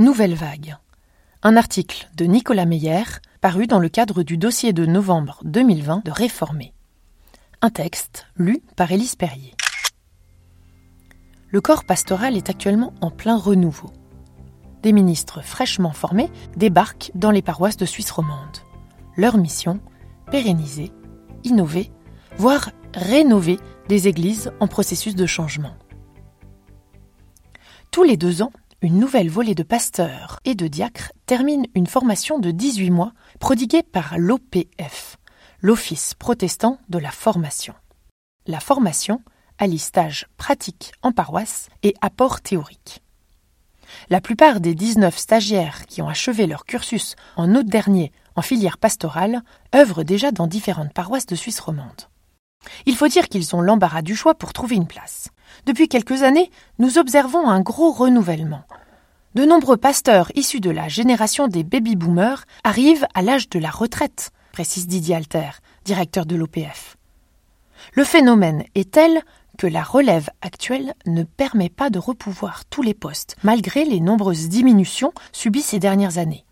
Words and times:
Nouvelle 0.00 0.34
vague. 0.34 0.78
Un 1.42 1.58
article 1.58 2.08
de 2.16 2.24
Nicolas 2.24 2.64
Meyer 2.64 3.04
paru 3.42 3.66
dans 3.66 3.78
le 3.78 3.90
cadre 3.90 4.22
du 4.22 4.38
dossier 4.38 4.72
de 4.72 4.86
novembre 4.86 5.42
2020 5.44 6.06
de 6.06 6.10
Réformer. 6.10 6.72
Un 7.60 7.68
texte 7.68 8.26
lu 8.34 8.62
par 8.76 8.90
Élise 8.90 9.14
Perrier. 9.14 9.52
Le 11.50 11.60
corps 11.60 11.84
pastoral 11.84 12.34
est 12.34 12.48
actuellement 12.48 12.94
en 13.02 13.10
plein 13.10 13.36
renouveau. 13.36 13.90
Des 14.82 14.92
ministres 14.92 15.42
fraîchement 15.42 15.92
formés 15.92 16.30
débarquent 16.56 17.10
dans 17.14 17.30
les 17.30 17.42
paroisses 17.42 17.76
de 17.76 17.84
Suisse 17.84 18.10
romande. 18.10 18.56
Leur 19.18 19.36
mission 19.36 19.80
pérenniser, 20.30 20.92
innover, 21.44 21.92
voire 22.38 22.70
rénover 22.94 23.58
des 23.90 24.08
églises 24.08 24.50
en 24.60 24.66
processus 24.66 25.14
de 25.14 25.26
changement. 25.26 25.76
Tous 27.90 28.02
les 28.02 28.16
deux 28.16 28.40
ans, 28.40 28.52
une 28.82 28.98
nouvelle 28.98 29.28
volée 29.28 29.54
de 29.54 29.62
pasteurs 29.62 30.40
et 30.44 30.54
de 30.54 30.66
diacres 30.66 31.12
termine 31.26 31.66
une 31.74 31.86
formation 31.86 32.38
de 32.38 32.50
18 32.50 32.90
mois 32.90 33.12
prodiguée 33.38 33.82
par 33.82 34.16
l'OPF, 34.16 35.16
l'Office 35.60 36.14
protestant 36.14 36.78
de 36.88 36.98
la 36.98 37.10
formation. 37.10 37.74
La 38.46 38.60
formation 38.60 39.22
allie 39.58 39.78
stage 39.78 40.26
pratique 40.38 40.92
en 41.02 41.12
paroisse 41.12 41.68
et 41.82 41.94
apport 42.00 42.40
théorique. 42.40 43.02
La 44.08 44.22
plupart 44.22 44.60
des 44.60 44.74
19 44.74 45.16
stagiaires 45.16 45.84
qui 45.86 46.00
ont 46.00 46.08
achevé 46.08 46.46
leur 46.46 46.64
cursus 46.64 47.16
en 47.36 47.54
août 47.54 47.66
dernier 47.66 48.12
en 48.34 48.42
filière 48.42 48.78
pastorale 48.78 49.42
œuvrent 49.74 50.04
déjà 50.04 50.32
dans 50.32 50.46
différentes 50.46 50.94
paroisses 50.94 51.26
de 51.26 51.34
Suisse 51.34 51.60
romande. 51.60 52.09
Il 52.86 52.96
faut 52.96 53.08
dire 53.08 53.28
qu'ils 53.28 53.54
ont 53.54 53.60
l'embarras 53.60 54.02
du 54.02 54.16
choix 54.16 54.34
pour 54.34 54.52
trouver 54.52 54.76
une 54.76 54.86
place. 54.86 55.28
Depuis 55.66 55.88
quelques 55.88 56.22
années, 56.22 56.50
nous 56.78 56.98
observons 56.98 57.48
un 57.48 57.60
gros 57.60 57.92
renouvellement. 57.92 58.64
De 59.34 59.44
nombreux 59.44 59.76
pasteurs 59.76 60.32
issus 60.34 60.60
de 60.60 60.70
la 60.70 60.88
génération 60.88 61.46
des 61.46 61.62
baby-boomers 61.62 62.44
arrivent 62.64 63.06
à 63.14 63.22
l'âge 63.22 63.48
de 63.48 63.58
la 63.58 63.70
retraite, 63.70 64.30
précise 64.52 64.86
Didier 64.86 65.16
Alter, 65.16 65.50
directeur 65.84 66.26
de 66.26 66.36
l'OPF. 66.36 66.96
Le 67.94 68.04
phénomène 68.04 68.64
est 68.74 68.90
tel 68.90 69.22
que 69.56 69.66
la 69.66 69.82
relève 69.82 70.30
actuelle 70.42 70.94
ne 71.06 71.22
permet 71.22 71.68
pas 71.68 71.90
de 71.90 71.98
repouvoir 71.98 72.64
tous 72.64 72.82
les 72.82 72.94
postes, 72.94 73.36
malgré 73.42 73.84
les 73.84 74.00
nombreuses 74.00 74.48
diminutions 74.48 75.12
subies 75.32 75.62
ces 75.62 75.78
dernières 75.78 76.18
années. 76.18 76.44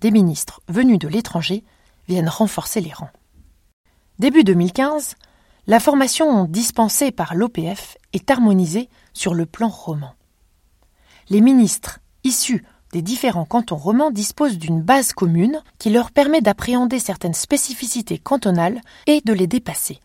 Des 0.00 0.10
ministres 0.10 0.60
venus 0.68 0.98
de 0.98 1.08
l'étranger 1.08 1.64
viennent 2.06 2.28
renforcer 2.28 2.80
les 2.80 2.92
rangs. 2.92 3.10
Début 4.18 4.44
2015, 4.44 5.16
la 5.66 5.78
formation 5.78 6.44
dispensée 6.46 7.10
par 7.10 7.34
l'OPF 7.34 7.98
est 8.14 8.30
harmonisée 8.30 8.88
sur 9.12 9.34
le 9.34 9.44
plan 9.44 9.68
roman. 9.68 10.14
Les 11.28 11.42
ministres 11.42 11.98
issus 12.24 12.64
des 12.92 13.02
différents 13.02 13.44
cantons 13.44 13.76
romans 13.76 14.10
disposent 14.10 14.56
d'une 14.56 14.80
base 14.80 15.12
commune 15.12 15.60
qui 15.78 15.90
leur 15.90 16.12
permet 16.12 16.40
d'appréhender 16.40 16.98
certaines 16.98 17.34
spécificités 17.34 18.16
cantonales 18.16 18.80
et 19.06 19.20
de 19.20 19.34
les 19.34 19.46
dépasser. 19.46 20.00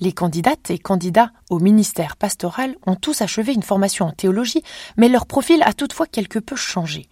Les 0.00 0.12
candidates 0.14 0.70
et 0.70 0.78
candidats 0.78 1.30
au 1.50 1.58
ministère 1.58 2.16
pastoral 2.16 2.76
ont 2.86 2.96
tous 2.96 3.20
achevé 3.20 3.52
une 3.52 3.62
formation 3.62 4.06
en 4.06 4.12
théologie, 4.12 4.62
mais 4.96 5.10
leur 5.10 5.26
profil 5.26 5.62
a 5.62 5.74
toutefois 5.74 6.06
quelque 6.06 6.38
peu 6.38 6.56
changé. 6.56 7.06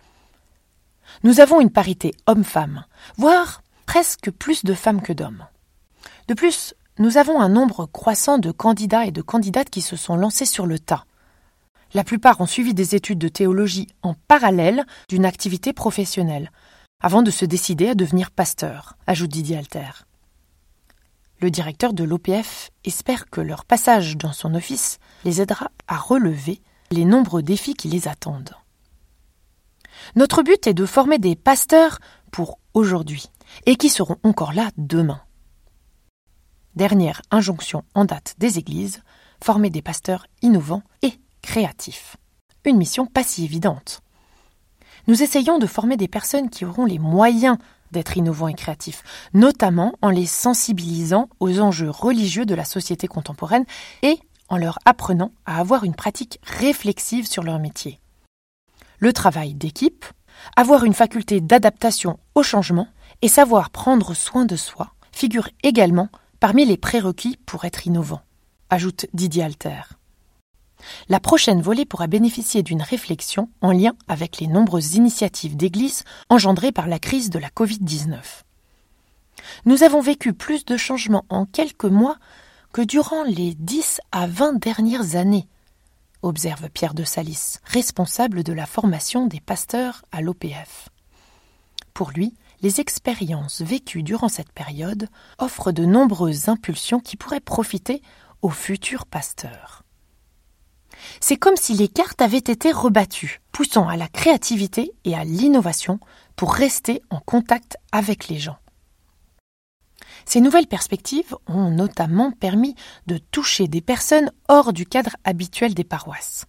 Nous 1.23 1.41
avons 1.41 1.61
une 1.61 1.71
parité 1.71 2.15
homme-femme, 2.27 2.87
voire 3.19 3.63
presque 3.85 4.31
plus 4.31 4.65
de 4.65 4.73
femmes 4.73 5.03
que 5.03 5.13
d'hommes. 5.13 5.45
De 6.29 6.35
plus, 6.35 6.75
nous 6.99 7.17
avons 7.17 7.41
un 7.41 7.49
nombre 7.49 7.87
croissant 7.87 8.39
de 8.39 8.51
candidats 8.51 9.07
et 9.07 9.11
de 9.11 9.23
candidates 9.23 9.71
qui 9.71 9.81
se 9.81 9.97
sont 9.97 10.17
lancés 10.17 10.47
sur 10.47 10.67
le 10.67 10.79
tas. 10.79 11.05
La 11.93 12.05
plupart 12.05 12.41
ont 12.41 12.47
suivi 12.47 12.75
des 12.75 12.95
études 12.95 13.19
de 13.19 13.29
théologie 13.29 13.89
en 14.03 14.15
parallèle 14.29 14.85
d'une 15.09 15.25
activité 15.25 15.73
professionnelle, 15.73 16.53
avant 17.03 17.23
de 17.23 17.31
se 17.31 17.45
décider 17.45 17.89
à 17.89 17.95
devenir 17.95 18.31
pasteur, 18.31 18.97
ajoute 19.07 19.31
Didier 19.31 19.57
Alter. 19.57 20.05
Le 21.41 21.51
directeur 21.51 21.95
de 21.95 22.05
l'OPF 22.05 22.71
espère 22.85 23.31
que 23.31 23.41
leur 23.41 23.65
passage 23.65 24.19
dans 24.19 24.33
son 24.33 24.55
office 24.55 24.99
les 25.25 25.41
aidera 25.41 25.71
à 25.89 25.97
relever 25.97 26.61
les 26.91 27.07
nombreux 27.07 27.43
défis 27.43 27.75
qui 27.75 27.89
les 27.89 28.09
attendent. 28.09 28.55
Notre 30.17 30.43
but 30.43 30.67
est 30.67 30.75
de 30.75 30.85
former 30.85 31.19
des 31.19 31.37
pasteurs 31.37 31.99
pour 32.31 32.59
aujourd'hui 32.75 33.31
et 33.65 33.77
qui 33.77 33.89
seront 33.89 34.19
encore 34.23 34.53
là 34.53 34.71
demain. 34.77 35.23
Dernière 36.81 37.21
injonction 37.31 37.85
en 37.95 38.07
date 38.07 38.37
des 38.39 38.59
églises, 38.59 39.03
former 39.45 39.69
des 39.69 39.83
pasteurs 39.83 40.27
innovants 40.41 40.83
et 41.03 41.13
créatifs. 41.43 42.17
Une 42.65 42.79
mission 42.79 43.05
pas 43.05 43.23
si 43.23 43.45
évidente. 43.45 44.01
Nous 45.07 45.23
essayons 45.23 45.59
de 45.59 45.67
former 45.67 45.99
des 45.99 46.09
personnes 46.09 46.49
qui 46.49 46.65
auront 46.65 46.87
les 46.87 46.99
moyens 46.99 47.59
d'être 47.93 48.17
innovants 48.17 48.49
et 48.49 48.55
créatifs, 48.55 49.03
notamment 49.35 49.93
en 50.01 50.09
les 50.09 50.25
sensibilisant 50.25 51.29
aux 51.39 51.61
enjeux 51.61 51.91
religieux 51.91 52.47
de 52.47 52.55
la 52.55 52.65
société 52.65 53.09
contemporaine 53.09 53.67
et 54.01 54.19
en 54.49 54.57
leur 54.57 54.79
apprenant 54.87 55.33
à 55.45 55.61
avoir 55.61 55.85
une 55.85 55.95
pratique 55.95 56.41
réflexive 56.45 57.27
sur 57.27 57.43
leur 57.43 57.59
métier. 57.59 58.01
Le 59.01 59.13
travail 59.13 59.53
d'équipe, 59.53 60.07
avoir 60.57 60.85
une 60.85 60.95
faculté 60.95 61.43
d'adaptation 61.43 62.19
au 62.35 62.43
changement 62.43 62.89
et 63.21 63.29
savoir 63.29 63.69
prendre 63.69 64.15
soin 64.15 64.47
de 64.47 64.57
soi 64.57 64.95
figurent 65.13 65.51
également 65.63 66.09
parmi 66.41 66.65
les 66.65 66.79
prérequis 66.79 67.39
pour 67.45 67.67
être 67.67 67.87
innovant, 67.87 68.23
ajoute 68.71 69.07
Didier 69.13 69.45
Alter. 69.45 69.83
La 71.11 71.21
prochaine 71.21 71.61
volée 71.61 71.85
pourra 71.85 72.07
bénéficier 72.07 72.63
d'une 72.63 72.81
réflexion 72.81 73.51
en 73.61 73.73
lien 73.73 73.93
avec 74.09 74.39
les 74.41 74.47
nombreuses 74.47 74.95
initiatives 74.95 75.55
d'Église 75.55 76.05
engendrées 76.31 76.73
par 76.73 76.87
la 76.87 76.99
crise 76.99 77.29
de 77.29 77.39
la 77.39 77.51
Covid-19. 77.51 78.17
Nous 79.67 79.83
avons 79.83 80.01
vécu 80.01 80.33
plus 80.33 80.65
de 80.65 80.79
changements 80.79 81.27
en 81.29 81.45
quelques 81.45 81.85
mois 81.85 82.17
que 82.73 82.81
durant 82.81 83.25
les 83.25 83.55
dix 83.55 84.01
à 84.11 84.27
vingt 84.27 84.55
dernières 84.55 85.17
années, 85.17 85.47
observe 86.23 86.71
Pierre 86.71 86.95
de 86.95 87.05
Salis, 87.05 87.57
responsable 87.65 88.45
de 88.45 88.53
la 88.55 88.65
formation 88.65 89.27
des 89.27 89.41
pasteurs 89.41 90.05
à 90.13 90.23
l'OPF. 90.23 90.89
Pour 91.93 92.13
lui, 92.13 92.35
les 92.63 92.81
expériences 92.81 93.63
vécues 93.63 94.03
durant 94.03 94.29
cette 94.29 94.53
période 94.53 95.09
offrent 95.39 95.73
de 95.73 95.85
nombreuses 95.85 96.49
impulsions 96.49 97.01
qui 97.01 97.17
pourraient 97.17 97.41
profiter 97.41 98.03
aux 98.43 98.51
futurs 98.51 99.07
pasteurs. 99.07 99.83
C'est 101.21 101.37
comme 101.37 101.57
si 101.57 101.75
les 101.75 101.89
cartes 101.89 102.21
avaient 102.21 102.39
été 102.39 102.73
rebattues, 102.73 103.41
poussant 103.53 103.89
à 103.89 103.97
la 103.97 104.09
créativité 104.09 104.93
et 105.05 105.15
à 105.15 105.25
l'innovation 105.25 105.99
pour 106.37 106.53
rester 106.53 107.03
en 107.11 107.21
contact 107.21 107.77
avec 107.93 108.29
les 108.29 108.39
gens. 108.39 108.59
Ces 110.27 110.41
nouvelles 110.41 110.67
perspectives 110.67 111.37
ont 111.47 111.71
notamment 111.71 112.31
permis 112.33 112.75
de 113.07 113.19
toucher 113.19 113.69
des 113.69 113.81
personnes 113.81 114.31
hors 114.49 114.73
du 114.73 114.87
cadre 114.87 115.17
habituel 115.25 115.75
des 115.75 115.85
paroisses. 115.85 116.47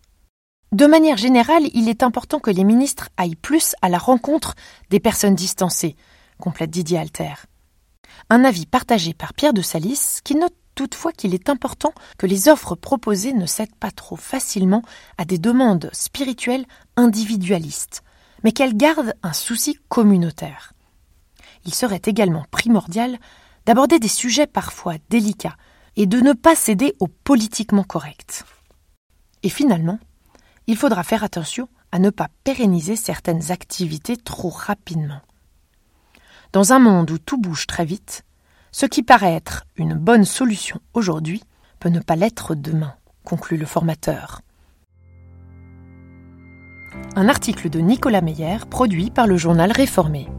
De 0.72 0.86
manière 0.86 1.18
générale, 1.18 1.68
il 1.74 1.90
est 1.90 2.02
important 2.02 2.40
que 2.40 2.50
les 2.50 2.64
ministres 2.64 3.10
aillent 3.18 3.36
plus 3.36 3.76
à 3.82 3.90
la 3.90 3.98
rencontre 3.98 4.56
des 4.90 5.02
personnes 5.02 5.36
distancées, 5.36 5.98
complète 6.40 6.70
Didier 6.70 6.98
Alter. 6.98 7.34
Un 8.30 8.46
avis 8.46 8.66
partagé 8.66 9.14
par 9.14 9.34
Pierre 9.34 9.52
de 9.52 9.62
Salis, 9.62 10.20
qui 10.24 10.34
note 10.34 10.56
toutefois 10.74 11.12
qu'il 11.12 11.34
est 11.34 11.50
important 11.50 11.94
que 12.18 12.26
les 12.26 12.48
offres 12.48 12.76
proposées 12.76 13.34
ne 13.34 13.46
cèdent 13.46 13.76
pas 13.76 13.92
trop 13.92 14.16
facilement 14.16 14.82
à 15.18 15.26
des 15.26 15.38
demandes 15.38 15.90
spirituelles 15.92 16.66
individualistes, 16.96 18.02
mais 18.46 18.54
qu'elles 18.54 18.78
gardent 18.78 19.14
un 19.24 19.34
souci 19.34 19.78
communautaire. 19.90 20.72
Il 21.66 21.76
serait 21.76 22.02
également 22.06 22.46
primordial 22.50 23.20
d'aborder 23.66 24.00
des 24.00 24.08
sujets 24.08 24.48
parfois 24.48 24.96
délicats 25.10 25.58
et 25.98 26.06
de 26.06 26.22
ne 26.22 26.32
pas 26.32 26.56
céder 26.56 26.96
au 27.02 27.08
politiquement 27.08 27.84
correct. 27.84 28.46
Et 29.44 29.50
finalement, 29.50 30.00
il 30.72 30.78
faudra 30.78 31.04
faire 31.04 31.26
attention 31.26 31.68
à 31.92 32.00
ne 32.00 32.10
pas 32.10 32.30
pérenniser 32.46 32.96
certaines 32.96 33.52
activités 33.52 34.16
trop 34.16 34.48
rapidement. 34.48 35.20
Dans 36.54 36.72
un 36.72 36.80
monde 36.80 37.12
où 37.12 37.18
tout 37.18 37.38
bouge 37.38 37.68
très 37.68 37.84
vite, 37.84 38.24
ce 38.72 38.86
qui 38.86 39.04
paraît 39.04 39.34
être 39.34 39.66
une 39.76 39.96
bonne 39.96 40.24
solution 40.24 40.80
aujourd'hui 40.94 41.44
peut 41.82 41.90
ne 41.90 42.00
pas 42.00 42.16
l'être 42.16 42.56
demain, 42.56 42.94
conclut 43.26 43.58
le 43.58 43.66
formateur. 43.66 44.40
Un 47.18 47.28
article 47.28 47.70
de 47.70 47.80
Nicolas 47.80 48.22
Meyer 48.22 48.60
produit 48.70 49.12
par 49.12 49.28
le 49.28 49.36
journal 49.36 49.74
Réformé. 49.74 50.30